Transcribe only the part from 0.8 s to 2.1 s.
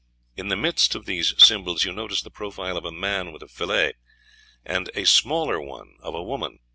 of these symbols you